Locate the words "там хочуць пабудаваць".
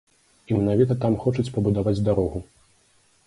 1.03-1.95